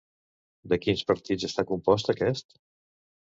[0.71, 2.57] De quins partits està compost aquest?